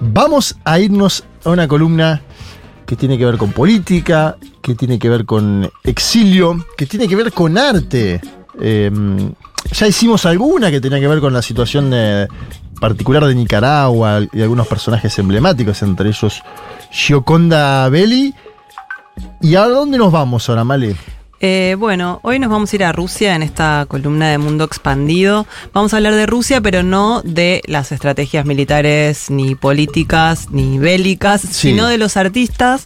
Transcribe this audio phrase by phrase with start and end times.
[0.00, 2.22] Vamos a irnos a una columna
[2.86, 7.16] que tiene que ver con política, que tiene que ver con exilio, que tiene que
[7.16, 8.20] ver con arte.
[8.60, 8.90] Eh,
[9.72, 11.92] ya hicimos alguna que tenía que ver con la situación
[12.80, 16.42] particular de Nicaragua y algunos personajes emblemáticos, entre ellos
[16.90, 18.34] Gioconda Belli.
[19.42, 20.96] ¿Y a dónde nos vamos ahora, Male?
[21.42, 25.46] Eh, bueno, hoy nos vamos a ir a Rusia en esta columna de Mundo Expandido.
[25.72, 31.40] Vamos a hablar de Rusia, pero no de las estrategias militares, ni políticas, ni bélicas,
[31.40, 31.70] Sí.
[31.70, 32.82] sino de los artistas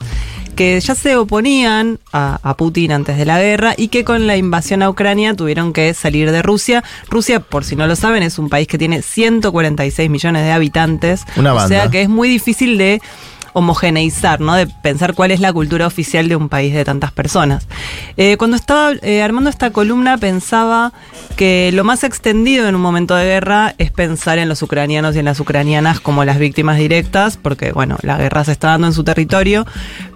[0.54, 4.36] que ya se oponían a, a Putin antes de la guerra y que con la
[4.36, 6.84] invasión a Ucrania tuvieron que salir de Rusia.
[7.10, 11.24] Rusia, por si no lo saben, es un país que tiene 146 millones de habitantes.
[11.36, 11.68] Una O banda.
[11.68, 13.02] sea que es muy difícil de
[13.54, 14.54] homogeneizar, ¿no?
[14.54, 17.66] De pensar cuál es la cultura oficial de un país de tantas personas.
[18.16, 20.92] Eh, cuando estaba eh, armando esta columna pensaba
[21.36, 25.20] que lo más extendido en un momento de guerra es pensar en los ucranianos y
[25.20, 28.92] en las ucranianas como las víctimas directas, porque bueno, la guerra se está dando en
[28.92, 29.66] su territorio,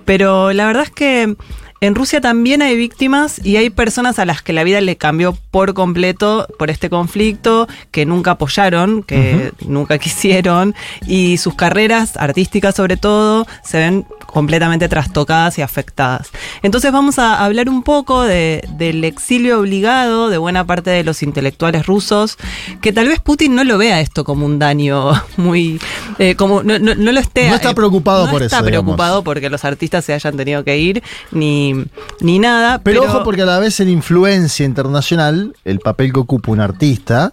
[0.04, 1.36] pero la verdad es que
[1.80, 5.36] en Rusia también hay víctimas y hay personas a las que la vida le cambió
[5.50, 10.74] por completo por este conflicto, que nunca apoyaron, que nunca quisieron,
[11.06, 16.28] y sus carreras artísticas sobre todo se ven completamente trastocadas y afectadas.
[16.62, 21.22] Entonces vamos a hablar un poco de- del exilio obligado de buena parte de los
[21.22, 22.36] intelectuales rusos,
[22.82, 25.80] que tal vez Putin no lo vea esto como un daño muy...
[26.18, 27.48] eh, como no, no- no lo esté...
[27.48, 28.84] No está eh, preocupado no por está eso, digamos.
[28.96, 31.86] preocupado porque los artistas se hayan tenido que ir, ni,
[32.20, 32.80] ni nada.
[32.82, 37.32] Pero, ojo, porque a la vez en influencia internacional, el papel que ocupa un artista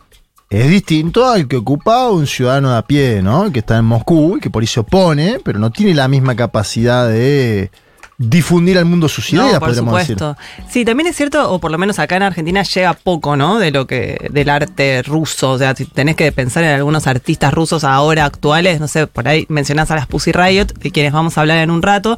[0.49, 3.51] es distinto al que ocupa un ciudadano de a pie, ¿no?
[3.51, 6.35] Que está en Moscú y que por ahí se opone, pero no tiene la misma
[6.35, 7.71] capacidad de
[8.17, 10.17] difundir al mundo sus ideas, no, por podríamos decir.
[10.17, 10.41] supuesto.
[10.69, 13.59] Sí, también es cierto, o por lo menos acá en Argentina llega poco, ¿no?
[13.59, 15.51] De lo que, del arte ruso.
[15.51, 19.45] O sea, tenés que pensar en algunos artistas rusos ahora actuales, no sé, por ahí
[19.49, 22.17] mencionás a las Pussy Riot, de quienes vamos a hablar en un rato.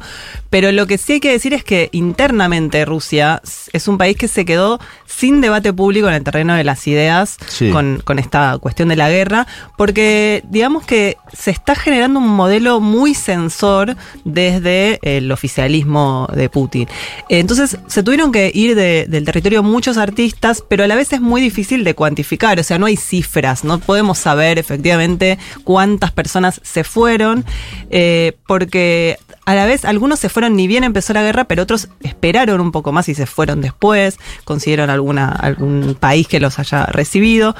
[0.50, 4.28] Pero lo que sí hay que decir es que internamente Rusia es un país que
[4.28, 7.70] se quedó sin debate público en el terreno de las ideas Sí.
[7.70, 9.46] con, con esta cuestión de la guerra,
[9.76, 15.87] porque digamos que se está generando un modelo muy censor desde el oficialismo
[16.34, 16.86] de Putin.
[17.28, 21.20] Entonces se tuvieron que ir de- del territorio muchos artistas, pero a la vez es
[21.20, 26.60] muy difícil de cuantificar, o sea, no hay cifras, no podemos saber efectivamente cuántas personas
[26.62, 27.44] se fueron,
[27.90, 29.16] eh, porque
[29.46, 32.70] a la vez algunos se fueron ni bien empezó la guerra, pero otros esperaron un
[32.70, 37.56] poco más y se fueron después, consiguieron alguna, algún país que los haya recibido.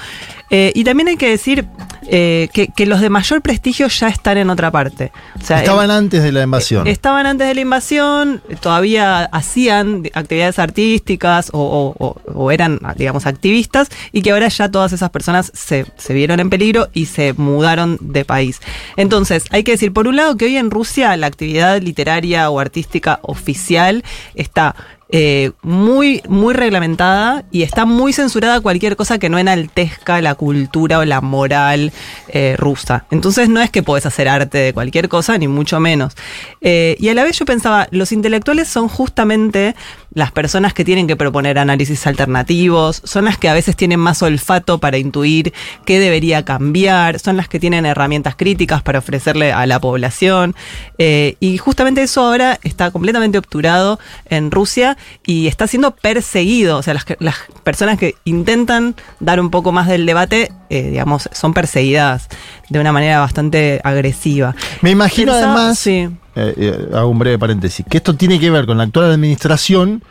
[0.51, 1.67] Eh, y también hay que decir
[2.11, 5.13] eh, que, que los de mayor prestigio ya están en otra parte.
[5.41, 6.87] O sea, Estaban antes de la invasión.
[6.87, 11.95] Estaban antes de la invasión, todavía hacían actividades artísticas o-
[12.35, 16.51] o eran, digamos, activistas y que ahora ya todas esas personas se, se vieron en
[16.51, 18.61] peligro y se mudaron de país.
[18.97, 22.61] Entonces, hay que decir, por un lado, que hoy en Rusia la actividad literaria o
[22.61, 24.05] artística oficial
[24.35, 24.75] está
[25.11, 30.99] eh, muy, muy reglamentada y está muy censurada cualquier cosa que no enaltezca la cultura
[30.99, 31.93] o la moral
[32.29, 33.07] eh, rusa.
[33.11, 36.15] Entonces no es que podés hacer arte de cualquier cosa, ni mucho menos.
[36.61, 39.75] Eh, y a la vez yo pensaba, los intelectuales son justamente
[40.15, 44.23] las personas que tienen que proponer análisis alternativos, son las que a veces tienen más
[44.23, 45.53] olfato para intuir
[45.85, 50.55] qué debería cambiar, son las que tienen herramientas críticas para ofrecerle a la población.
[50.99, 56.79] Eh, y justamente eso ahora está completamente obturado en Rusia y está siendo perseguido.
[56.79, 61.29] O sea, las, las personas que intentan dar un poco más del debate, eh, digamos,
[61.33, 62.29] son perseguidas
[62.71, 64.55] de una manera bastante agresiva.
[64.81, 66.09] Me imagino Pensaba- además, sí.
[66.39, 70.03] Eh, eh, hago un breve paréntesis, que esto tiene que ver con la actual administración,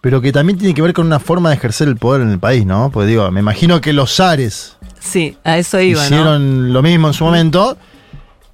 [0.00, 2.38] pero que también tiene que ver con una forma de ejercer el poder en el
[2.38, 2.90] país, ¿no?
[2.90, 6.06] Pues digo, me imagino que los zares Sí, a eso iba, ¿no?
[6.06, 7.76] hicieron lo mismo en su momento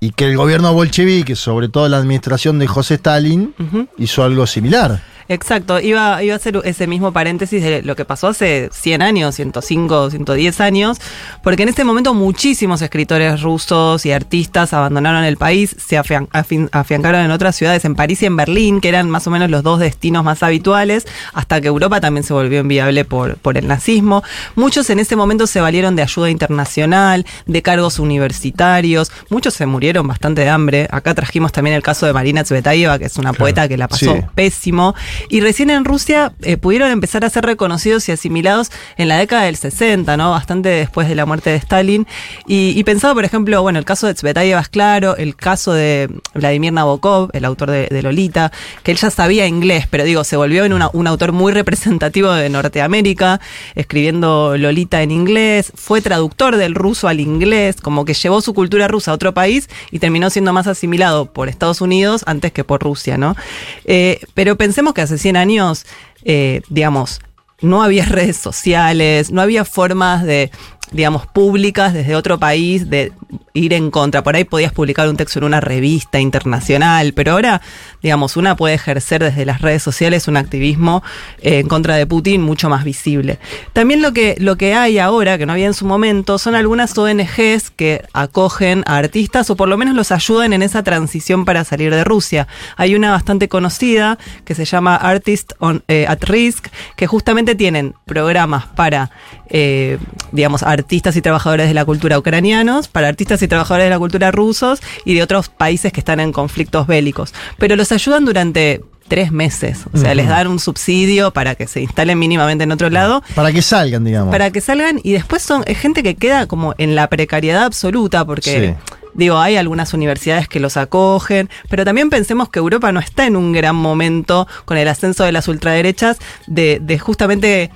[0.01, 3.55] y que el gobierno bolchevique, sobre todo la administración de José Stalin,
[3.99, 5.03] hizo algo similar.
[5.29, 9.35] Exacto, iba, iba a hacer ese mismo paréntesis de lo que pasó hace 100 años,
[9.35, 10.99] 105, 110 años,
[11.43, 16.69] porque en este momento muchísimos escritores rusos y artistas abandonaron el país, se afian- afin-
[16.73, 19.63] afiancaron en otras ciudades, en París y en Berlín, que eran más o menos los
[19.63, 24.23] dos destinos más habituales, hasta que Europa también se volvió inviable por, por el nazismo.
[24.57, 30.07] Muchos en ese momento se valieron de ayuda internacional, de cargos universitarios, muchos se murieron
[30.07, 30.89] bastante de hambre.
[30.91, 33.89] Acá trajimos también el caso de Marina Tsvetaeva, que es una Claro, poeta que la
[33.89, 34.21] pasó sí.
[34.35, 34.95] pésimo.
[35.29, 39.45] Y recién en Rusia eh, pudieron empezar a ser reconocidos y asimilados en la década
[39.45, 40.31] del 60, ¿no?
[40.31, 42.07] Bastante después de la muerte de Stalin.
[42.47, 46.73] Y, pensaba, por ejemplo, bueno, el caso de Tsvetaeva es claro, el caso de Vladimir
[46.73, 50.73] Nabokov, el autor de, Lolita, que él ya sabía inglés, pero digo, se volvió en
[50.73, 53.41] un autor muy representativo de Norteamérica,
[53.75, 58.89] escribiendo Lolita en inglés, fue traductor del ruso al inglés, como que llevó su cultura
[58.89, 62.83] rusa a otro país y terminó siendo más asimilado por Estados Unidos antes que por
[62.83, 63.37] Rusia, ¿no?
[63.85, 65.87] Eh, pero pensemos que hace 100 años,
[66.25, 67.21] eh, digamos,
[67.61, 70.51] no había redes sociales, no había formas de
[70.93, 73.13] digamos, públicas desde otro país de
[73.55, 74.23] ir en contra.
[74.23, 77.61] Por ahí podías publicar un texto en una revista internacional, pero ahora,
[78.03, 81.03] digamos, una puede ejercer desde las redes sociales un activismo
[81.41, 83.39] eh, en contra de Putin mucho más visible.
[83.73, 86.97] También lo que, lo que hay ahora, que no había en su momento, son algunas
[86.97, 91.65] ONGs que acogen a artistas o por lo menos los ayudan en esa transición para
[91.65, 92.47] salir de Rusia.
[92.77, 97.95] Hay una bastante conocida que se llama Artist on, eh, at Risk, que justamente tienen
[98.07, 99.11] programas para,
[99.51, 99.99] eh,
[100.33, 104.31] digamos, artistas y trabajadores de la cultura ucranianos, para artistas y trabajadores de la cultura
[104.31, 107.35] rusos y de otros países que están en conflictos bélicos.
[107.59, 109.81] Pero los ayudan durante tres meses.
[109.93, 113.23] O sea, les dan un subsidio para que se instalen mínimamente en otro lado.
[113.35, 114.31] Para que salgan, digamos.
[114.31, 118.25] Para que salgan y después son es gente que queda como en la precariedad absoluta
[118.25, 118.77] porque...
[119.15, 123.35] Digo, hay algunas universidades que los acogen, pero también pensemos que Europa no está en
[123.35, 127.73] un gran momento con el ascenso de las ultraderechas de, de justamente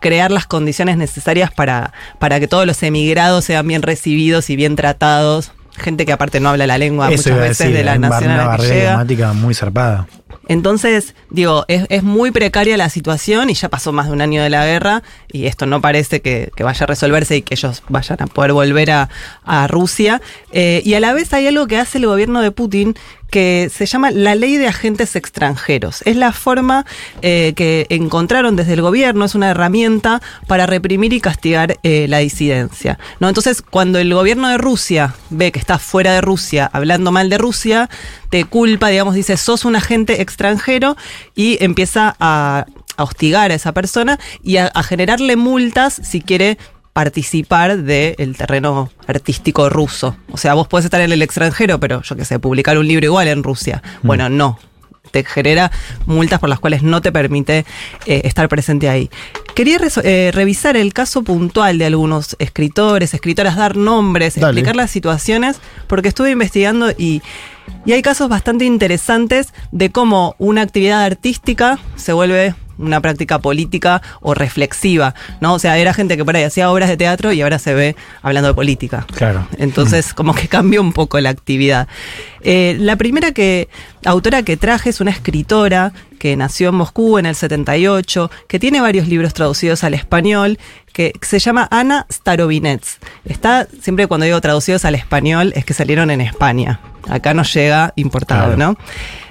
[0.00, 4.76] crear las condiciones necesarias para, para que todos los emigrados sean bien recibidos y bien
[4.76, 5.52] tratados.
[5.76, 9.06] Gente que aparte no habla la lengua muchas veces de la nación a la que
[9.06, 9.32] llega.
[9.34, 10.06] muy zarpada.
[10.48, 14.50] Entonces, digo, es, muy precaria la situación y ya pasó más de un año de
[14.50, 18.26] la guerra y esto no parece que, vaya a resolverse y que ellos vayan a
[18.26, 19.08] poder volver a,
[19.68, 20.22] Rusia.
[20.52, 22.94] Eh, y a la vez hay algo que hace el gobierno de Putin
[23.30, 26.02] que se llama la ley de agentes extranjeros.
[26.04, 26.86] Es la forma
[27.22, 32.18] eh, que encontraron desde el gobierno, es una herramienta para reprimir y castigar eh, la
[32.18, 32.98] disidencia.
[33.20, 33.28] ¿no?
[33.28, 37.38] Entonces, cuando el gobierno de Rusia ve que estás fuera de Rusia hablando mal de
[37.38, 37.90] Rusia,
[38.30, 40.96] te culpa, digamos, dice, sos un agente extranjero
[41.34, 42.66] y empieza a
[42.98, 46.56] hostigar a esa persona y a generarle multas si quiere
[46.96, 50.16] participar del terreno artístico ruso.
[50.30, 53.04] O sea, vos podés estar en el extranjero, pero yo qué sé, publicar un libro
[53.04, 53.82] igual en Rusia.
[54.00, 54.06] Mm.
[54.06, 54.58] Bueno, no.
[55.10, 55.70] Te genera
[56.06, 57.66] multas por las cuales no te permite
[58.06, 59.10] eh, estar presente ahí.
[59.54, 65.58] Quería eh, revisar el caso puntual de algunos escritores, escritoras, dar nombres, explicar las situaciones,
[65.88, 67.20] porque estuve investigando y,
[67.84, 74.02] y hay casos bastante interesantes de cómo una actividad artística se vuelve una práctica política
[74.20, 75.54] o reflexiva, ¿no?
[75.54, 77.96] O sea, era gente que por ahí hacía obras de teatro y ahora se ve
[78.22, 79.06] hablando de política.
[79.14, 79.46] Claro.
[79.58, 81.88] Entonces, como que cambió un poco la actividad.
[82.42, 83.68] Eh, la primera que,
[84.04, 88.80] autora que traje es una escritora que nació en Moscú en el 78, que tiene
[88.80, 90.58] varios libros traducidos al español,
[90.92, 92.98] que se llama Ana Starovinets.
[93.24, 96.80] Está, siempre cuando digo traducidos al español, es que salieron en España.
[97.08, 98.76] Acá nos llega importado, ¿no?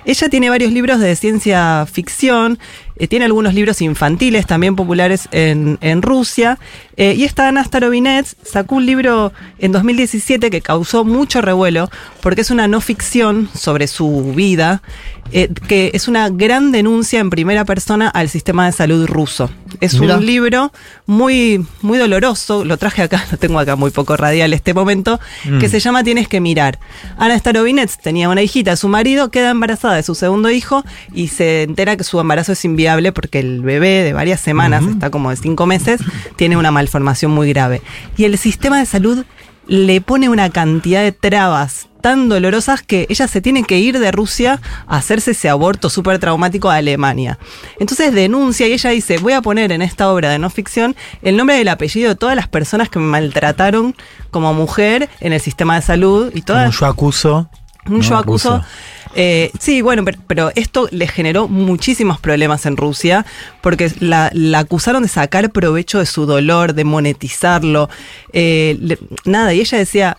[0.05, 2.59] Ella tiene varios libros de ciencia ficción,
[3.09, 6.57] tiene algunos libros infantiles también populares en, Rusia.
[6.97, 11.89] Eh, y esta Ana Starovinets sacó un libro en 2017 que causó mucho revuelo
[12.21, 14.81] porque es una no ficción sobre su vida,
[15.31, 19.49] eh, que es una gran denuncia en primera persona al sistema de salud ruso.
[19.81, 20.71] Es un libro
[21.05, 25.67] muy, muy doloroso, lo traje acá, lo tengo acá muy poco radial este momento, que
[25.67, 25.69] mm.
[25.69, 26.79] se llama Tienes que mirar.
[27.17, 30.83] Ana Starovinets tenía una hijita, su marido queda embarazada de su segundo hijo
[31.13, 32.63] y se entera que su embarazo es
[33.13, 36.01] porque el bebé de varias semanas, está como de cinco meses,
[36.35, 37.81] tiene una malformación muy grave.
[38.17, 39.25] Y el sistema de salud
[39.67, 44.11] le pone una cantidad de trabas tan dolorosas que ella se tiene que ir de
[44.11, 47.39] Rusia a hacerse ese aborto súper traumático a Alemania.
[47.79, 51.35] Entonces denuncia y ella dice, voy a poner en esta obra de no ficción el
[51.35, 53.95] nombre del apellido de todas las personas que me maltrataron
[54.29, 56.77] como mujer en el sistema de salud y todas...
[56.77, 57.49] yo acuso.
[57.87, 58.63] yo acuso.
[59.15, 63.25] Eh, sí, bueno, pero, esto le generó muchísimos problemas en Rusia
[63.61, 67.89] porque la, acusaron de sacar provecho de su dolor, de monetizarlo.
[68.33, 70.17] Eh, nada, y ella decía,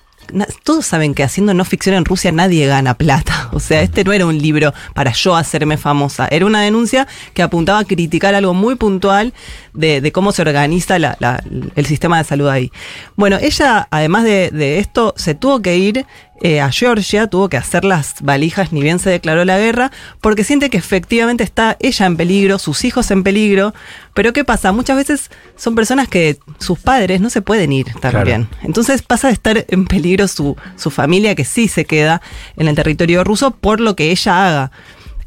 [0.65, 3.35] todos saben que haciendo no ficción en Rusia nadie gana plata.
[3.57, 6.29] O sea, este no era un libro para yo hacerme famosa.
[6.31, 9.33] Era una denuncia que apuntaba a criticar algo muy puntual
[9.73, 12.71] de, cómo se organiza el sistema de salud ahí.
[13.17, 16.05] Bueno, ella, además de, esto, se tuvo que ir
[16.43, 19.91] eh, a Georgia, tuvo que hacer las valijas ni bien se declaró la guerra,
[20.21, 23.75] porque siente que efectivamente está ella en peligro, sus hijos en peligro.
[24.15, 24.73] Pero ¿qué pasa?
[24.73, 28.49] Muchas veces son personas que sus padres no se pueden ir también.
[28.63, 32.21] Entonces pasa de estar en peligro su, su familia, que sí se queda
[32.57, 34.73] en el territorio ruso por lo que ella haga.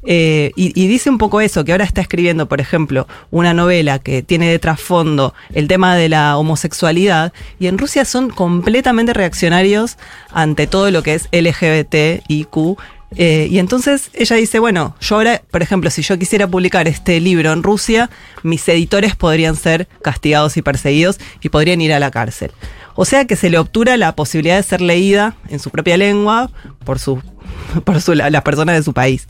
[0.06, 4.00] Eh, y, y dice un poco eso, que ahora está escribiendo, por ejemplo, una novela
[4.00, 9.98] que tiene de trasfondo el tema de la homosexualidad, y en Rusia son completamente reaccionarios
[10.32, 12.78] ante todo lo que es LGBT, IQ.
[13.16, 17.20] Eh, y entonces ella dice, bueno, yo ahora, por ejemplo, si yo quisiera publicar este
[17.20, 18.10] libro en Rusia,
[18.44, 22.52] mis editores podrían ser castigados y perseguidos y podrían ir a la cárcel.
[22.96, 26.52] O sea que se le obtura la posibilidad de ser leída en su propia lengua
[26.86, 27.20] por, su,
[27.84, 29.28] por su, la- las personas de su país.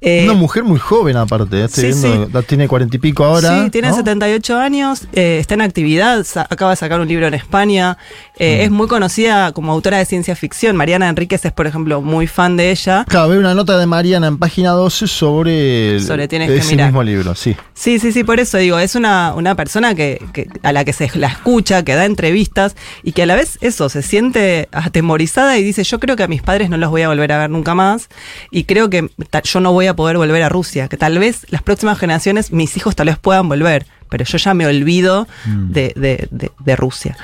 [0.00, 1.64] Eh, Una mujer muy joven, aparte.
[1.64, 3.64] Estoy sí, viendo, la tiene cuarenta y pico ahora.
[3.64, 3.96] Sí, tiene ¿no?
[3.96, 7.98] 78 años, eh, está en actividad, acaba de sacar un libro en España,
[8.38, 8.42] Mm.
[8.42, 10.76] eh, es muy conocida como autora de ciencia ficción.
[10.76, 13.04] Mariana Enríquez es, por ejemplo, muy fan de ella.
[13.08, 16.70] Claro, veo una nota de Mariana en página 12 sobre, el- Sobre Tienes que ese
[16.72, 16.86] mirar.
[16.88, 17.56] mismo libro, sí.
[17.74, 20.92] Sí, sí, sí, por eso digo, es una, una persona que, que- a la que
[20.92, 25.58] se la escucha, que da entrevistas y que a la vez eso, se siente atemorizada
[25.58, 27.50] y dice, yo creo que a mis padres no los voy a volver a ver
[27.50, 28.08] nunca más
[28.52, 29.08] y creo que
[29.44, 32.76] yo no voy a poder volver a Rusia, que tal vez las próximas generaciones, mis
[32.76, 33.86] hijos tal vez puedan volver.
[34.08, 37.16] Pero yo ya me olvido de, de- de- de Rusia.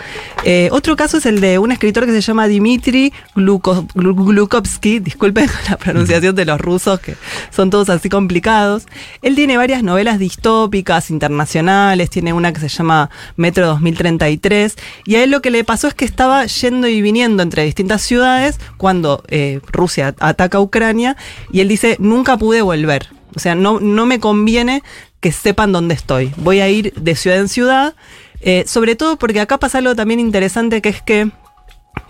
[0.45, 4.99] Eh, otro caso es el de un escritor que se llama Dmitry Gluko- Glu- Glukovsky.
[5.01, 7.17] Disculpen la pronunciación de los rusos, que
[7.51, 8.87] son todos así complicados.
[9.23, 12.11] Él tiene varias novelas distópicas, internacionales.
[12.11, 14.77] Tiene una que se llama Metro 2033.
[15.07, 18.03] Y a él lo que le pasó es que estaba yendo y viniendo entre distintas
[18.03, 21.17] ciudades cuando eh, Rusia ataca a Ucrania.
[21.53, 23.09] Y él dice: Nunca pude volver.
[23.37, 24.83] O sea, no, no me conviene
[25.25, 26.31] que sepan dónde estoy.
[26.37, 27.95] Voy a ir de ciudad en ciudad.
[28.43, 31.31] eh, sobre todo porque acá pasa algo también interesante que es que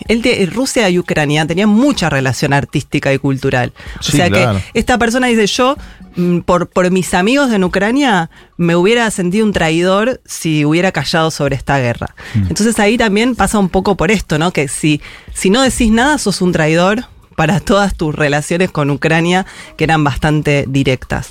[0.08, 3.72] él te- Rusia y Ucrania tenían mucha relación artística y cultural.
[4.00, 4.58] O sea claro.
[4.72, 5.76] que esta persona dice, yo
[6.16, 11.30] mm, por, por mis amigos en Ucrania me hubiera sentido un traidor si hubiera callado
[11.30, 12.16] sobre esta guerra.
[12.34, 14.50] Entonces ahí también pasa un poco por esto, ¿no?
[14.52, 15.00] Que si,
[15.34, 17.04] si no decís nada, sos un traidor
[17.36, 21.28] para todas tus relaciones con Ucrania, que eran bastante directas.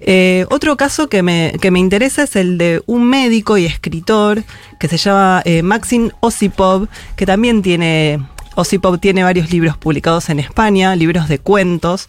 [0.00, 4.44] Eh, otro caso que me, que me interesa es el de un médico y escritor
[4.78, 8.20] que se llama eh, Maxim Osipov, que también tiene,
[8.56, 12.06] Osipov tiene varios libros publicados en España, libros de cuentos.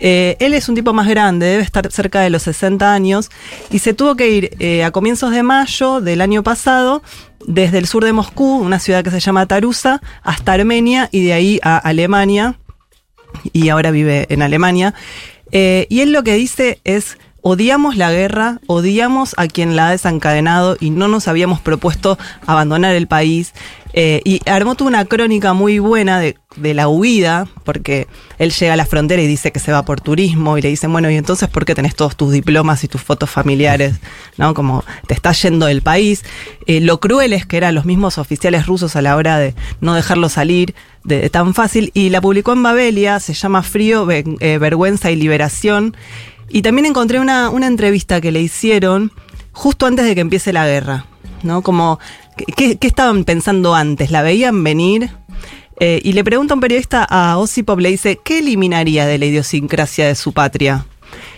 [0.00, 3.30] Eh, él es un tipo más grande, debe estar cerca de los 60 años,
[3.70, 7.02] y se tuvo que ir a comienzos de mayo del año pasado
[7.46, 11.32] desde el sur de Moscú, una ciudad que se llama Tarusa, hasta Armenia y de
[11.32, 12.58] ahí a Alemania
[13.52, 14.94] y ahora vive en Alemania.
[15.52, 19.90] Eh, y él lo que dice es, odiamos la guerra, odiamos a quien la ha
[19.90, 23.52] desencadenado y no nos habíamos propuesto abandonar el país.
[23.92, 28.06] Eh, y armó toda una crónica muy buena de, de la huida, porque
[28.38, 30.92] él llega a la frontera y dice que se va por turismo y le dicen,
[30.92, 33.96] bueno, ¿y entonces por qué tenés todos tus diplomas y tus fotos familiares?
[34.36, 34.54] ¿No?
[34.54, 36.24] Como te estás yendo del país.
[36.66, 39.94] Eh, lo cruel es que eran los mismos oficiales rusos a la hora de no
[39.94, 41.90] dejarlo salir de, tan fácil.
[41.92, 45.96] Y la publicó en Babelia, se llama Frío, eh, Vergüenza y Liberación.
[46.50, 49.12] Y también encontré una, una entrevista que le hicieron
[49.52, 51.06] justo antes de que empiece la guerra.
[51.42, 51.62] ¿No?
[51.62, 51.98] Como,
[52.56, 54.10] ¿qué, qué estaban pensando antes?
[54.10, 55.10] ¿La veían venir?
[55.80, 60.06] Eh, y le pregunta un periodista a Osipov, le dice, ¿qué eliminaría de la idiosincrasia
[60.06, 60.84] de su patria?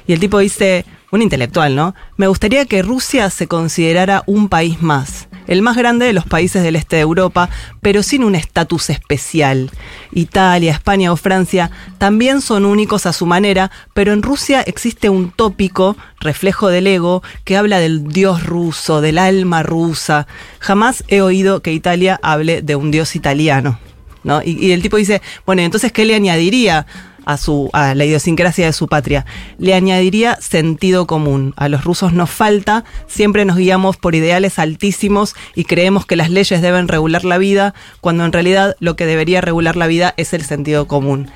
[0.09, 1.95] Y el tipo dice, un intelectual, ¿no?
[2.17, 6.63] Me gustaría que Rusia se considerara un país más, el más grande de los países
[6.63, 7.49] del este de Europa,
[7.81, 9.71] pero sin un estatus especial.
[10.13, 15.31] Italia, España o Francia también son únicos a su manera, pero en Rusia existe un
[15.31, 20.27] tópico, reflejo del ego, que habla del dios ruso, del alma rusa.
[20.59, 23.79] Jamás he oído que Italia hable de un dios italiano.
[24.25, 24.43] ¿no?
[24.43, 26.87] Y, y el tipo dice, bueno, entonces, ¿qué le añadiría
[27.25, 29.27] a, su, a la idiosincrasia de su patria?
[29.59, 31.55] Le añadiría sentido común.
[31.57, 36.31] A los rusos nos falta, siempre nos guiamos por ideales altísimos y creemos que las
[36.31, 40.33] leyes deben regular la vida, cuando en realidad lo que debería regular la vida es
[40.33, 41.31] el sentido común.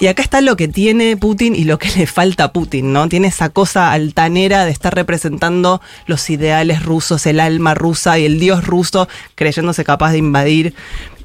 [0.00, 3.08] Y acá está lo que tiene Putin y lo que le falta a Putin, ¿no?
[3.08, 8.40] Tiene esa cosa altanera de estar representando los ideales rusos, el alma rusa y el
[8.40, 10.74] dios ruso, creyéndose capaz de invadir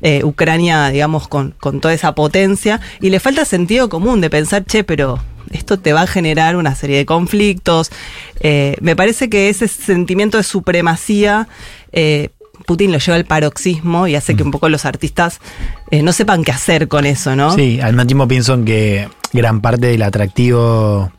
[0.01, 2.79] eh, Ucrania, digamos, con, con toda esa potencia.
[3.01, 5.19] Y le falta sentido común de pensar, che, pero
[5.51, 7.89] esto te va a generar una serie de conflictos.
[8.39, 11.47] Eh, me parece que ese sentimiento de supremacía...
[11.91, 12.29] eh,
[12.65, 15.39] Putin lo lleva al paroxismo y hace que un poco los artistas
[15.89, 17.55] eh, no sepan qué hacer con eso, ¿no?
[17.55, 21.11] Sí, al mismo tiempo pienso en que gran parte del atractivo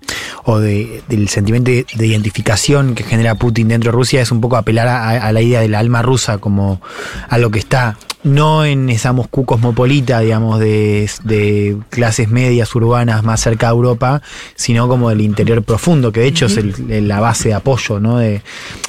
[0.44, 4.40] o de- del sentimiento de, de identificación que genera Putin dentro de Rusia es un
[4.40, 6.80] poco apelar a, a la idea del alma rusa como
[7.28, 13.22] a lo que está no en esa Moscú cosmopolita, digamos, de, de clases medias urbanas
[13.24, 14.20] más cerca de Europa,
[14.56, 18.18] sino como del interior profundo, que de hecho es el- la base de apoyo ¿no?
[18.18, 18.42] de,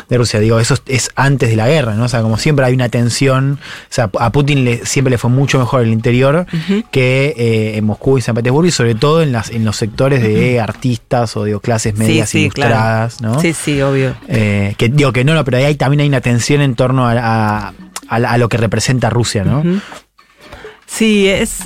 [0.10, 0.42] de Rusia.
[0.42, 2.04] Digo, eso es, es antes de la guerra, ¿no?
[2.04, 5.30] O sea, como siempre hay una tensión, o sea, a Putin le, siempre le fue
[5.30, 6.46] mucho mejor el interior
[6.92, 10.22] que eh, en Moscú y San Petersburgo, y sobre todo en, las, en los sectores
[10.22, 13.40] de artistas o digo, clases medias sí, ilustradas, ¿no?
[13.40, 14.16] Sí, sí, obvio.
[14.28, 17.06] Eh, que digo que no, no, pero ahí hay- también hay una tensión en torno
[17.08, 17.14] a,
[17.68, 17.74] a-
[18.08, 19.64] a la- a lo que representa Rusia, ¿no?
[20.86, 21.60] Sí, es,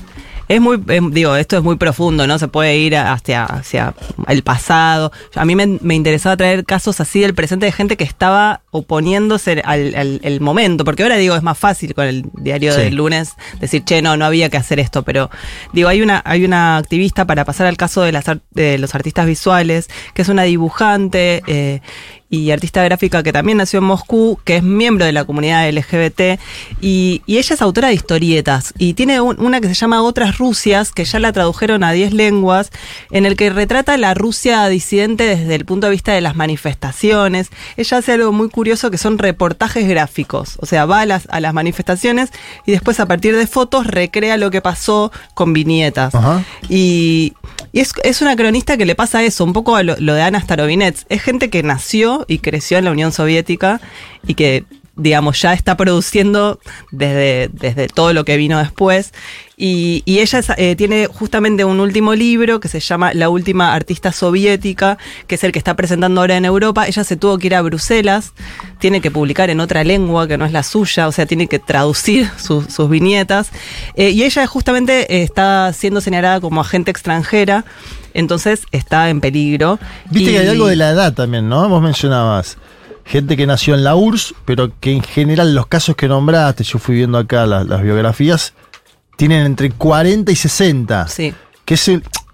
[0.48, 2.38] es muy, em, digo, esto es muy profundo, ¿no?
[2.40, 3.94] Se puede ir hacia, hacia
[4.28, 5.12] el pasado.
[5.36, 9.62] A mí me, me interesaba traer casos así del presente de gente que estaba oponiéndose
[9.66, 12.82] al, al- el momento, porque ahora digo, es más fácil con el diario Sí.
[12.82, 15.30] del lunes decir, che, no, no había que hacer esto, pero
[15.74, 19.26] digo, hay una, hay una activista para pasar al caso de, las, de los artistas
[19.26, 21.82] visuales, que es una dibujante eh,
[22.44, 26.40] y artista gráfica que también nació en Moscú, que es miembro de la comunidad LGBT,
[26.82, 30.38] y, y ella es autora de historietas, y tiene un- una que se llama Otras
[30.38, 32.72] Rusias, que ya la tradujeron a 10 lenguas,
[33.12, 37.50] en el que retrata la Rusia disidente desde el punto de vista de las manifestaciones.
[37.78, 41.40] Ella hace algo muy curioso que son reportajes gráficos, o sea, va a las, a
[41.40, 42.30] las manifestaciones
[42.66, 46.14] y después a partir de fotos recrea lo que pasó con viñetas.
[46.16, 46.44] Ajá.
[46.70, 47.34] Y,
[47.72, 50.42] y es, es una cronista que le pasa eso, un poco a lo, de Ana
[50.42, 51.06] Starovinets.
[51.10, 53.82] Es gente que nació y creció en la Unión Soviética
[54.28, 56.60] y que, digamos, ya está produciendo
[56.92, 59.14] desde, desde todo lo que vino después.
[59.58, 64.12] Y, y ella eh, tiene justamente un último libro que se llama La última artista
[64.12, 64.98] soviética,
[65.28, 66.88] que es el que está presentando ahora en Europa.
[66.88, 68.34] Ella se tuvo que ir a Bruselas,
[68.80, 71.60] tiene que publicar en otra lengua que no es la suya, o sea, tiene que
[71.60, 73.50] traducir sus- sus viñetas.
[73.96, 77.64] Eh, y ella justamente eh, está siendo señalada como agente extranjera,
[78.14, 79.80] entonces está en peligro.
[80.10, 81.68] Viste Y- que hay algo de la edad también, ¿no?
[81.70, 82.58] Vos mencionabas
[83.06, 86.80] gente que nació en la URSS, pero que en general los casos que nombraste, yo
[86.80, 88.54] fui viendo acá las, las biografías,
[89.16, 91.08] tienen entre 40 y 60.
[91.08, 91.34] Sí.
[91.64, 91.92] Que es,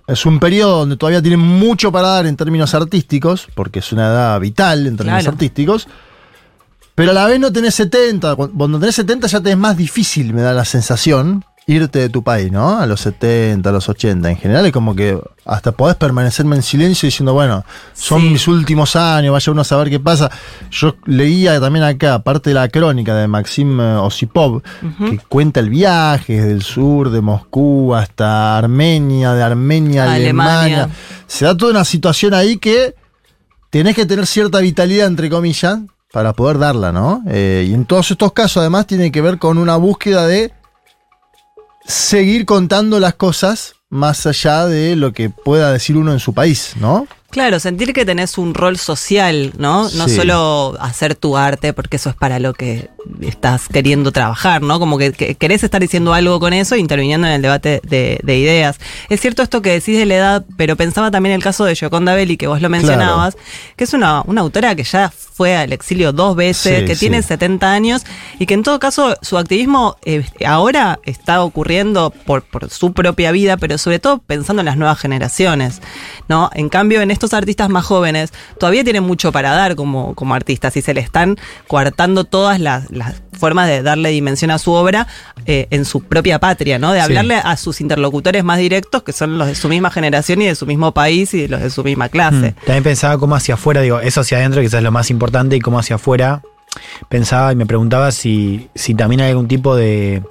[0.08, 4.08] es un periodo donde todavía tienen mucho para dar en términos artísticos, porque es una
[4.08, 5.34] edad vital en términos Claro.
[5.34, 5.88] artísticos.
[6.96, 8.36] Pero a la vez no tenés 70.
[8.36, 12.10] Cu- Cuando tenés 70 ya te es más difícil, me da la sensación, irte de
[12.10, 12.80] tu país, ¿no?
[12.80, 14.30] A los 70, a los 80.
[14.30, 17.63] En general es como que hasta podés permanecerme en silencio diciendo, bueno,
[17.94, 18.30] son Sí.
[18.30, 20.30] mis últimos años, vaya uno a saber qué pasa.
[20.70, 24.62] Yo leía también acá, parte de la crónica de Maxim eh, Osipov,
[25.00, 30.60] que cuenta el viaje desde el sur de Moscú hasta Armenia, de Armenia a Alemania.
[30.84, 30.90] Alemania.
[31.28, 32.94] Se da toda una situación ahí que
[33.70, 35.80] tenés que tener cierta vitalidad, entre comillas,
[36.12, 37.24] para poder darla, ¿no?
[37.30, 40.51] Eh, y en todos estos casos, además, tiene que ver con una búsqueda de
[41.86, 46.74] seguir contando las cosas más allá de lo que pueda decir uno en su país,
[46.80, 47.08] ¿no?
[47.30, 49.89] Claro, sentir que tenés un rol social, ¿no?
[49.91, 50.15] No Sí.
[50.15, 52.89] solo hacer tu arte, porque eso es para lo que
[53.22, 54.80] estás queriendo trabajar, ¿no?
[54.80, 58.38] Como que, que querés estar diciendo algo con eso, interviniendo en el debate de, de
[58.38, 58.80] ideas.
[59.10, 62.16] Es cierto esto que decís de la edad, pero pensaba también el caso de Gioconda
[62.16, 63.38] Belli, que vos lo mencionabas,
[63.76, 67.00] que es una, una autora que ya fue al exilio dos veces, Sí, que sí.
[67.02, 68.04] tiene 70 años
[68.38, 73.32] y que en todo caso su activismo eh, ahora está ocurriendo por, por su propia
[73.32, 75.82] vida, pero sobre todo pensando en las nuevas generaciones,
[76.28, 76.50] ¿no?
[76.54, 80.78] En cambio, en estos artistas más jóvenes todavía tienen mucho para dar como, como artistas
[80.78, 81.38] y se le están
[81.68, 85.08] coartando todas las, las formas de darle dimensión a su obra
[85.47, 86.91] eh, en su propia patria, ¿no?
[86.91, 87.06] De Sí.
[87.06, 90.54] hablarle a sus interlocutores más directos, que son los de su misma generación y de
[90.56, 92.51] su mismo país y de los de su misma clase.
[92.51, 92.65] Mm.
[92.65, 95.60] También pensaba cómo hacia afuera, digo, eso hacia adentro quizás es lo más importante y
[95.60, 96.41] cómo hacia afuera
[97.10, 100.21] pensaba y me preguntaba si, si también hay algún tipo de,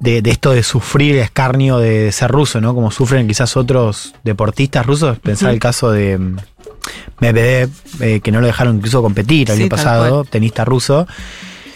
[0.00, 2.74] de, de esto de sufrir el escarnio de, ser ruso, ¿no?
[2.74, 5.18] Como sufren quizás otros deportistas rusos.
[5.18, 6.36] Pensaba el caso de mm,
[7.20, 11.06] Medvedev, eh, que no lo dejaron incluso competir el Sí, año pasado, tenista ruso,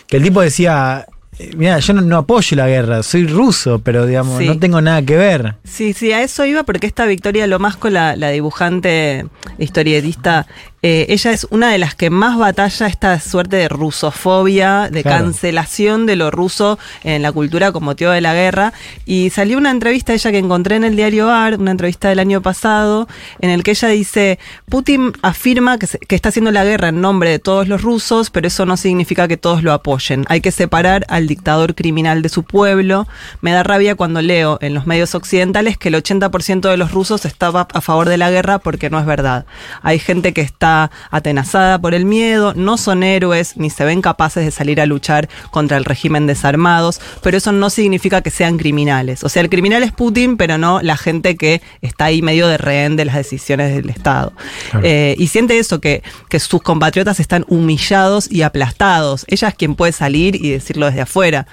[0.09, 1.07] que el tipo decía...
[1.39, 4.47] eh, Mira, yo no, no apoyo la guerra, soy ruso, pero digamos, Sí.
[4.47, 5.57] no tengo nada que ver.
[5.65, 9.27] Sí, sí, a eso iba porque esta Victoria Lomasco, la, la dibujante
[9.59, 10.47] historietista,
[10.89, 15.25] eh, ella es una de las que más batalla esta suerte de rusofobia, de Claro.
[15.25, 18.73] cancelación de lo ruso en la cultura como motivo de la guerra.
[19.05, 22.41] Y salió una entrevista ella que encontré en el diario AR, una entrevista del año
[22.41, 23.09] pasado,
[23.41, 27.01] en el que ella dice, Putin afirma que, se- que está haciendo la guerra en
[27.01, 30.25] nombre de todos los rusos, pero eso no significa que todos lo apoyen.
[30.29, 33.09] Hay que separar al dictador criminal de su pueblo.
[33.41, 37.25] Me da rabia cuando leo en los medios occidentales que el 80% de los rusos
[37.25, 39.47] estaba a favor de la guerra porque no es verdad.
[39.83, 40.76] Hay gente que está
[41.11, 45.29] atenazada por el miedo, no son héroes ni se ven capaces de salir a luchar
[45.51, 49.25] contra el régimen desarmados, pero eso no significa que sean criminales.
[49.25, 52.59] O sea, el criminal es Putin, pero no la gente que está ahí medio de
[52.59, 54.33] rehén de las decisiones del Estado.
[54.71, 54.87] Claro.
[54.87, 59.25] Eh, y siente eso, que, que sus compatriotas están humillados y aplastados.
[59.29, 61.47] Ella es quien puede salir y decirlo desde afuera.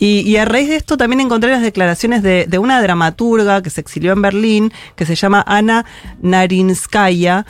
[0.00, 3.70] Y, y a raíz de esto también encontré las declaraciones de, de una dramaturga que
[3.70, 5.84] se exilió en Berlín, que se llama Ana
[6.22, 7.46] Narinskaya,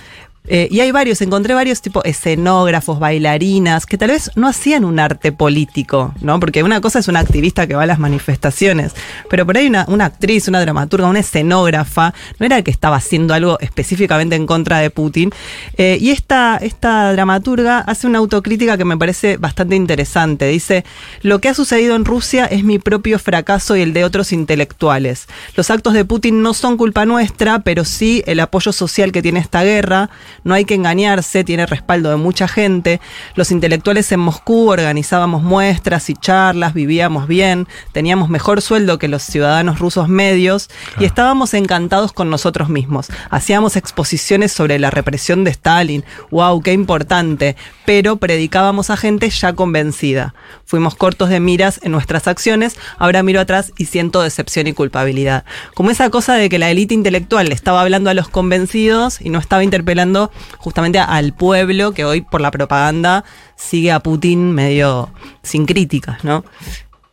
[0.48, 4.98] eh, y hay varios, encontré varios tipo escenógrafos, bailarinas, que tal vez no hacían un
[4.98, 6.40] arte político, ¿no?
[6.40, 8.92] Porque una cosa es una activista que va a las manifestaciones,
[9.28, 13.58] pero por ahí una, actriz, una dramaturga, una escenógrafa, no era que estaba haciendo algo
[13.60, 15.30] específicamente en contra de Putin.
[15.76, 20.46] Eh, y esta, esta dramaturga hace una autocrítica que me parece bastante interesante.
[20.46, 20.84] Dice,
[21.22, 25.26] lo que ha sucedido en Rusia es mi propio fracaso y el de otros intelectuales.
[25.56, 29.40] Los actos de Putin no son culpa nuestra, pero sí el apoyo social que tiene
[29.40, 30.10] esta guerra
[30.44, 33.00] no hay que engañarse, tiene respaldo de mucha gente.
[33.34, 39.22] Los intelectuales en Moscú organizábamos muestras y charlas, vivíamos bien, teníamos mejor sueldo que los
[39.22, 43.08] ciudadanos rusos medios y estábamos encantados con nosotros mismos.
[43.30, 49.52] Hacíamos exposiciones sobre la represión de Stalin, wow, qué importante, pero predicábamos a gente ya
[49.54, 50.34] convencida.
[50.64, 55.44] Fuimos cortos de miras en nuestras acciones, ahora miro atrás y siento decepción y culpabilidad.
[55.74, 59.30] Como esa cosa de que la élite intelectual le estaba hablando a los convencidos y
[59.30, 60.27] no estaba interpelando
[60.58, 63.24] justamente al pueblo que hoy por la propaganda
[63.56, 65.10] sigue a Putin medio
[65.42, 66.44] sin críticas, ¿no?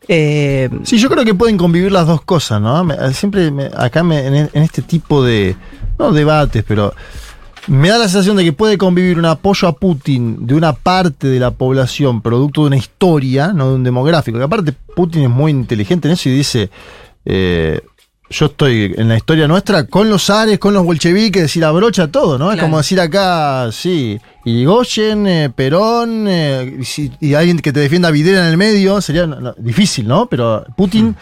[0.07, 2.87] Eh, sí, yo creo que pueden convivir las dos cosas, ¿no?
[3.11, 5.55] siempre acá en, en, este tipo de,
[5.97, 6.93] no debates, pero
[7.67, 11.27] me da la sensación de que puede convivir un apoyo a Putin de una parte
[11.27, 14.37] de la población, producto de una historia, no de un demográfico.
[14.37, 16.69] Que aparte Putin es muy inteligente en eso y dice,
[17.25, 17.81] eh,
[18.29, 22.37] yo estoy en la historia nuestra con los ares, con los bolcheviques, decir abrocha todo,
[22.37, 22.51] ¿no?
[22.51, 26.79] Es como decir acá, sí, Irigoyen, eh, Perón, eh,
[27.19, 30.25] y, alguien que te defienda Videla en el medio, sería difícil, ¿no?
[30.27, 31.15] Pero Putin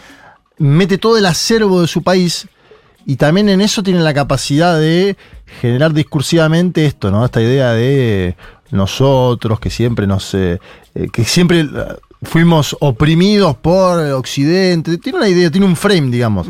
[0.58, 0.66] mm.
[0.66, 2.48] mete todo el acervo de su país
[3.06, 5.16] y también en eso tiene la capacidad de
[5.60, 7.24] generar discursivamente esto, ¿no?
[7.24, 8.34] Esta idea de
[8.70, 10.32] nosotros, que siempre nos.
[10.34, 10.58] Eh,
[11.12, 11.68] que siempre
[12.24, 14.98] fuimos oprimidos por Occidente.
[14.98, 16.46] Tiene una idea, tiene un frame, digamos.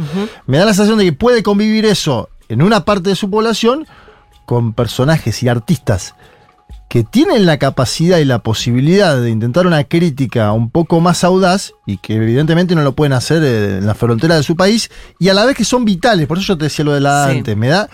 [0.46, 3.86] Me da la sensación de que puede convivir eso en una parte de su población
[4.46, 6.14] con personajes y artistas
[6.94, 11.72] que tienen la capacidad y la posibilidad de intentar una crítica un poco más audaz
[11.86, 15.28] y que evidentemente no lo pueden hacer eh, en la frontera de su país y
[15.28, 16.28] a la vez que son vitales.
[16.28, 17.56] Por eso yo te decía lo de la antes.
[17.56, 17.88] Me da.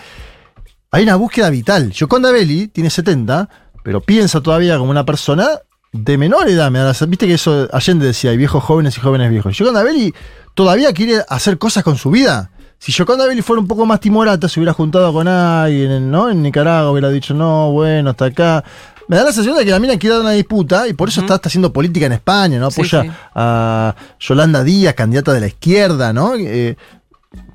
[0.91, 1.91] Hay una búsqueda vital.
[1.91, 3.49] Yoconda Belli tiene 70,
[3.83, 5.47] pero piensa todavía como una persona
[5.91, 9.29] de menor edad, me da Viste que eso Allende decía, hay viejos jóvenes y jóvenes
[9.29, 9.57] viejos.
[9.57, 10.13] Yoconda Belli
[10.53, 12.51] todavía quiere hacer cosas con su vida.
[12.79, 16.29] Si Yoconda Belli fuera un poco más timorata, se hubiera juntado con alguien, ¿no?
[16.29, 18.63] En Nicaragua hubiera dicho, no, bueno, hasta acá.
[19.07, 21.21] Me da la sensación de que la mina quiere dar una disputa y por eso
[21.21, 22.67] está, haciendo política en España, ¿no?
[22.67, 23.03] Apoya
[23.35, 26.35] a Yolanda Díaz, candidata de la izquierda, ¿no?
[26.35, 26.77] Eh,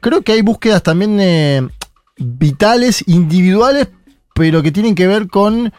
[0.00, 1.66] creo que hay búsquedas también eh,
[2.18, 3.88] vitales, individuales,
[4.34, 5.72] pero que tienen que ver con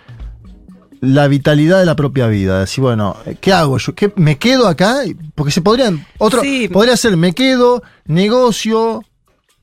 [1.02, 2.60] la vitalidad de la propia vida.
[2.60, 3.78] Decir, bueno, ¿qué hago?
[3.78, 5.02] Yo ¿Qué, me quedo acá,
[5.36, 6.06] porque se podrían.
[6.18, 9.04] Otro, podría ser, me quedo, negocio,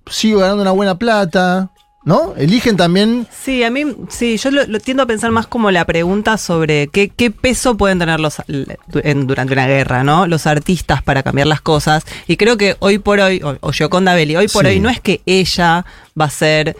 [0.06, 1.70] sigo ganando una buena plata.
[2.06, 2.34] ¿No?
[2.36, 3.26] Eligen también.
[3.32, 7.08] Sí, a mí, sí, yo lo, tiendo a pensar más como la pregunta sobre qué,
[7.08, 10.26] qué peso pueden tener los durante una guerra, ¿no?
[10.26, 12.04] Los artistas para cambiar las cosas.
[12.26, 15.00] Y creo que hoy por hoy, o, o Gioconda Belli, hoy por hoy no es
[15.00, 15.86] que ella
[16.20, 16.76] va a ser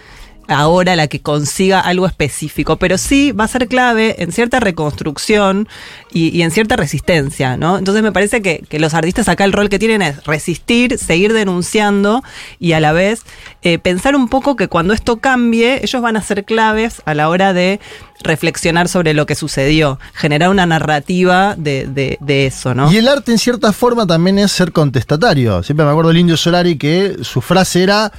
[0.49, 5.69] ahora la que consiga algo específico, pero sí va a ser clave en cierta reconstrucción
[6.13, 7.79] y, en cierta resistencia, ¿no?
[7.79, 12.23] Entonces me parece que, los artistas acá el rol que tienen es resistir, seguir denunciando
[12.59, 13.23] y a la vez
[13.63, 17.29] eh, pensar un poco que cuando esto cambie, ellos van a ser claves a la
[17.29, 17.81] hora de
[18.23, 21.87] reflexionar sobre lo que sucedió, generar una narrativa de,
[22.21, 22.93] de, eso, ¿no?
[22.93, 25.63] Y el arte en cierta forma también es ser contestatario.
[25.63, 28.13] Siempre me acuerdo del Indio Solari que su frase era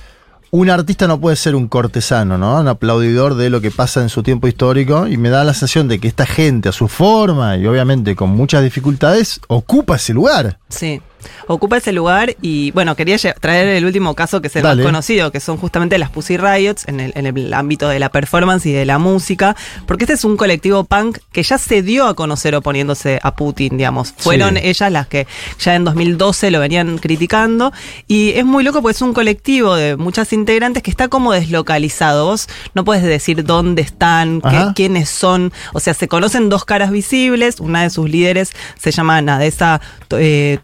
[0.56, 2.60] un artista no puede ser un cortesano, ¿no?
[2.60, 5.88] Un aplaudidor de lo que pasa en su tiempo histórico y me da la sensación
[5.88, 10.60] de que esta gente a su forma y obviamente con muchas dificultades ocupa ese lugar.
[10.70, 11.02] Sí
[11.48, 15.32] ocupa ese lugar y bueno, quería traer el último caso que es el más conocido,
[15.32, 18.98] que son justamente las Pussy Riots en el, ámbito de la performance y de la
[18.98, 23.36] música, porque este es un colectivo punk que ya se dio a conocer oponiéndose a
[23.36, 24.14] Putin, digamos.
[24.18, 25.28] Fueron ellas las que
[25.60, 27.72] ya en 2012 lo venían criticando
[28.08, 32.26] y es muy loco porque es un colectivo de muchas integrantes que está como deslocalizado.
[32.26, 34.42] Vos no puedes decir dónde están,
[34.76, 39.22] quiénes son, o sea, se conocen dos caras visibles, una de sus líderes se llama
[39.22, 40.60] Nadesa eh,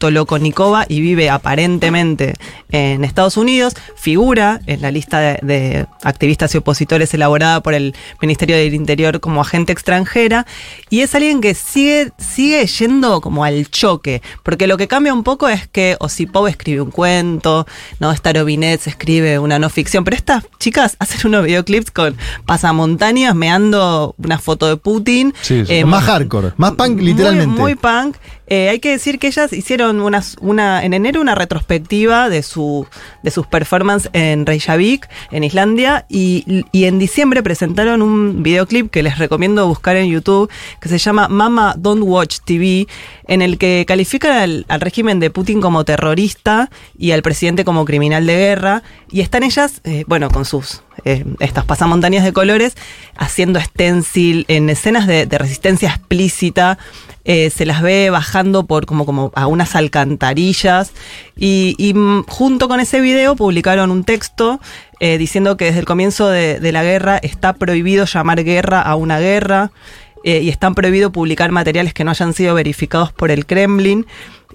[0.87, 2.33] y vive aparentemente
[2.71, 8.55] en Estados Unidos, figura en la lista de, activistas y opositores elaborada por el Ministerio
[8.55, 10.45] del Interior como agente extranjera
[10.89, 15.23] y es alguien que sigue, sigue yendo como al choque, porque lo que cambia un
[15.23, 17.65] poco es que Osipov escribe un cuento,
[17.99, 18.13] ¿no?
[18.15, 24.39] Starovinets escribe una no ficción, pero estas chicas hacen unos videoclips con pasamontañas meando una
[24.39, 25.33] foto de Putin.
[25.41, 27.47] Sí, eh, más hardcore, más punk literalmente.
[27.47, 28.15] Muy, muy punk.
[28.53, 32.85] Eh, hay que decir que ellas hicieron una, en enero una retrospectiva de, su,
[33.23, 39.03] de sus performances en Reykjavik, en Islandia, y, y en diciembre presentaron un videoclip que
[39.03, 42.87] les recomiendo buscar en YouTube, que se llama Mama Don't Watch TV,
[43.25, 47.85] en el que califican al, al régimen de Putin como terrorista y al presidente como
[47.85, 52.75] criminal de guerra, y están ellas, eh, bueno, con sus eh, estas pasamontañas de colores,
[53.17, 56.77] haciendo stencil en escenas de, resistencia explícita.
[57.23, 60.91] eh, se las ve bajando por como, como a unas alcantarillas.
[61.35, 64.59] Y, mm, junto con ese video publicaron un texto
[64.99, 69.19] eh, diciendo que desde el comienzo de, la guerra está prohibido llamar guerra a una
[69.19, 69.71] guerra.
[70.23, 74.05] y están prohibido publicar materiales que no hayan sido verificados por el Kremlin.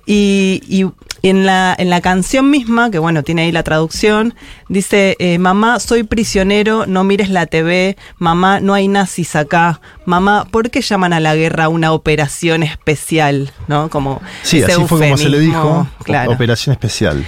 [0.07, 0.87] Y, y
[1.23, 4.35] en, la, en la canción misma, que bueno, tiene ahí la traducción,
[4.69, 10.47] dice, eh, mamá, soy prisionero, no mires la TV, mamá, no hay nazis acá, mamá,
[10.51, 13.53] ¿por qué llaman a la guerra una operación especial?
[13.67, 13.91] ¿No?
[13.91, 15.87] Como Sí, así fue como se le dijo.
[16.05, 16.33] Claro.
[16.33, 17.25] Operación especial.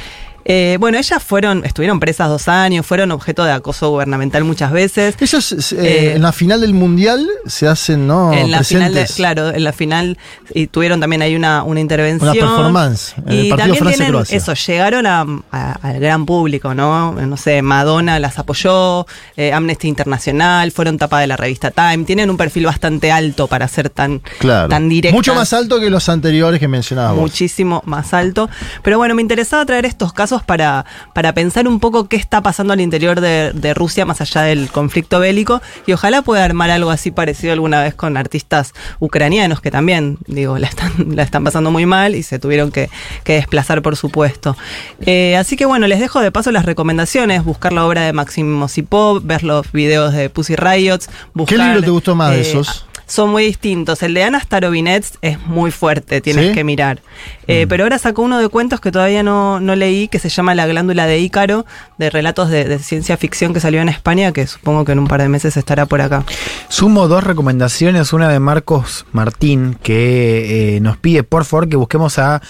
[0.50, 5.14] Eh, bueno, ellas fueron, estuvieron presas dos años, fueron objeto de acoso gubernamental muchas veces.
[5.20, 8.32] Ellos eh, Eh, en la final del mundial se hacen, ¿no?
[8.32, 9.16] en la final, de- presentes.
[9.16, 10.16] claro, en la final
[10.54, 12.30] y tuvieron también ahí una, una intervención.
[12.30, 14.36] Una performance en el y partido también tienen Francia-Croacia.
[14.38, 17.12] eso, llegaron a- a- al gran público, ¿no?
[17.12, 19.06] No sé, Madonna las apoyó,
[19.36, 23.68] eh, Amnesty Internacional, fueron tapa de la revista Time, tienen un perfil bastante alto para
[23.68, 24.68] ser tan, Claro.
[24.68, 25.14] tan directas.
[25.14, 28.48] Mucho más alto que los anteriores que mencionabas muchísimo más alto.
[28.82, 32.72] Pero bueno, me interesaba traer estos casos para, para pensar un poco qué está pasando
[32.72, 36.90] al interior de, de Rusia más allá del conflicto bélico y ojalá pueda armar algo
[36.90, 41.70] así parecido alguna vez con artistas ucranianos que también, digo, la están, la están pasando
[41.70, 42.90] muy mal y se tuvieron que,
[43.24, 44.56] que desplazar, por supuesto.
[45.00, 48.68] Eh, así que bueno, les dejo de paso las recomendaciones, buscar la obra de Máximo
[48.68, 51.58] Sipov, ver los videos de Pussy Riots, buscar...
[51.58, 52.87] ¿Qué libro te gustó más de eh, esos?
[53.08, 54.02] Son muy distintos.
[54.04, 56.52] El de Ana Starobinets es muy fuerte, tienes ¿Sí?
[56.54, 57.00] que mirar.
[57.48, 60.54] Eh, Pero ahora sacó uno de cuentos que todavía no, no leí, que se llama
[60.54, 61.66] La glándula de Ícaro,
[61.96, 65.08] de relatos de, de ciencia ficción que salió en España, que supongo que en un
[65.08, 66.24] par de meses estará por acá.
[66.68, 72.18] Sumo dos recomendaciones, una de Marcos Martín, que eh, nos pide por favor que busquemos
[72.18, 72.42] a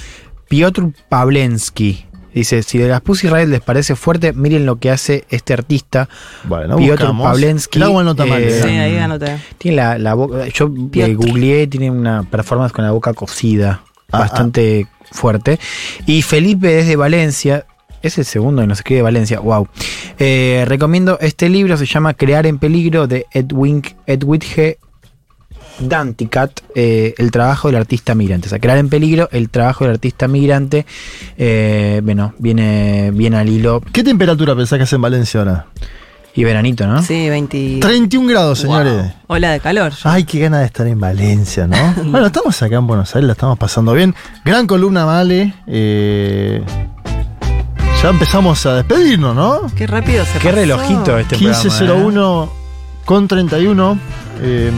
[0.48, 2.04] Piotr Pavlensky.
[2.34, 6.08] Dice, si de las Pussy Riot les parece fuerte, miren lo que hace este artista.
[6.44, 7.06] Bueno, Piotr.
[7.16, 7.82] Pavlensky.
[7.82, 9.38] Agua no está mal, eh, Sí, ahí anoté.
[9.56, 14.20] Tiene la, la boca, yo eh, googleé, tiene una performance con la boca cocida, Ah,
[14.20, 15.58] bastante fuerte.
[16.06, 17.66] Y Felipe es de Valencia,
[18.00, 19.68] es el segundo que nos escribe de Valencia, wow.
[20.18, 24.78] Eh, recomiendo este libro, se llama Crear en Peligro de Edwin, Edwidge
[25.80, 28.48] Danticat, eh, el trabajo del artista migrante.
[28.48, 30.86] O sea, crear en peligro el trabajo del artista migrante.
[31.36, 33.80] eh, bueno, viene bien al hilo.
[33.92, 35.66] ¿Qué temperatura pensás que hace en Valencia ahora?
[36.34, 37.02] Y veranito, ¿no?
[37.02, 37.78] Sí, 20.
[37.80, 38.92] 31 grados, señores.
[38.92, 39.12] Wow.
[39.28, 39.92] Ola de calor.
[40.04, 41.76] Ay, qué ganas de estar en Valencia, ¿no?
[42.04, 44.14] bueno, estamos acá en Buenos Aires, la estamos pasando bien.
[44.44, 45.54] Gran columna, Male.
[45.66, 46.62] Eh,
[48.02, 49.62] ya empezamos a despedirnos, ¿no?
[49.74, 50.56] Qué rápido se Qué pasó.
[50.56, 51.60] relojito este programa.
[51.60, 51.64] ¿eh?
[51.64, 52.52] 1501
[53.04, 53.98] con 31.
[54.40, 54.70] eh,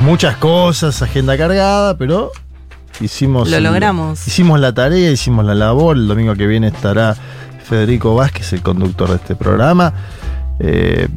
[0.00, 2.32] muchas cosas, agenda cargada, pero
[3.00, 3.50] hicimos.
[3.50, 4.26] Lo logramos.
[4.26, 5.96] Hicimos la tarea, hicimos la labor.
[5.96, 7.16] El domingo que viene estará
[7.64, 9.92] Federico Vázquez, el conductor de este programa.
[10.58, 11.08] eh,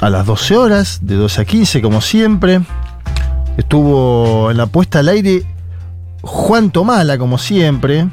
[0.00, 2.60] a las 12 horas, de 12 a 15, como siempre.
[3.56, 5.42] Estuvo en la puesta al aire
[6.22, 8.08] Juan Tomala, como siempre.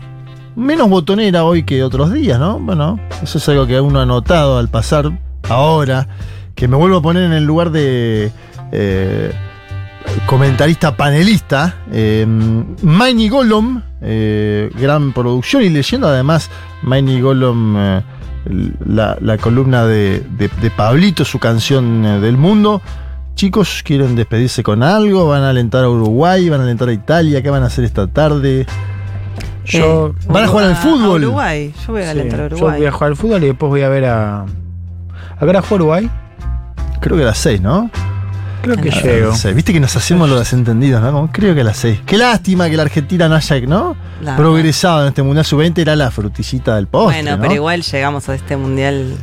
[0.56, 2.58] Menos botonera hoy que otros días, ¿no?
[2.60, 5.12] Bueno, eso es algo que uno ha notado al pasar
[5.48, 6.08] ahora.
[6.56, 8.32] Que me vuelvo a poner en el lugar de
[8.72, 9.32] eh,
[10.26, 11.76] comentarista panelista.
[11.91, 12.26] Eh,
[12.82, 16.50] Miney Gollum, eh, gran producción y leyendo además
[16.84, 18.02] Miney Gollum, eh,
[18.86, 22.82] la, la columna de, de- de Pablito, su canción eh, del mundo.
[23.36, 25.28] Chicos, ¿quieren despedirse con algo?
[25.28, 26.48] ¿Van a alentar a Uruguay?
[26.50, 27.41] ¿Van a alentar a Italia?
[27.41, 28.65] ¿Qué van a hacer esta tarde?
[29.65, 31.24] Yo, Eh, ¿Van a jugar al fútbol?
[31.24, 31.74] a Uruguay.
[31.86, 32.78] Yo voy a Sí, alentar a yo Uruguay.
[32.78, 34.41] voy a jugar al fútbol y después voy a ver a.
[34.44, 36.10] ¿A qué hora juega Uruguay?
[37.02, 37.89] Creo que a las 6, ¿no?
[38.65, 39.34] Creo que llego.
[39.56, 41.12] Viste que nos hacemos los desentendidos, ¿no?
[41.12, 42.01] Como creo que a las 6.
[42.06, 43.95] Qué lástima que la Argentina no haya, ¿no?
[44.21, 47.41] La- Progresado en este Mundial Sub-20 era la frutillita del postre, Bueno, ¿no?
[47.41, 49.15] pero igual llegamos a este mundial.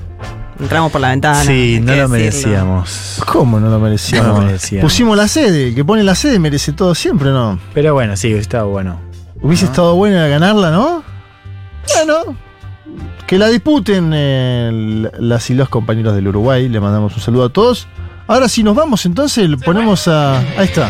[0.61, 1.43] Entramos por la ventana.
[1.43, 2.09] sí, no lo decirlo.
[2.11, 3.23] merecíamos.
[3.27, 4.29] ¿Cómo no lo merecíamos?
[4.35, 4.85] No lo merecíamos.
[4.93, 7.59] Pusimos la sede, el que pone la sede merece todo siempre, ¿no?
[7.75, 9.01] Pero bueno, sí, está bueno.
[9.41, 9.71] Hubiese ¿No?
[9.73, 11.03] estado bueno ganarla, ¿no?
[11.97, 12.37] Bueno,
[13.27, 16.69] que la disputen eh, las y los compañeros del Uruguay.
[16.69, 17.89] Le mandamos un saludo a todos.
[18.33, 20.39] Ahora sí nos vamos, entonces le ponemos a.
[20.57, 20.89] Ahí está.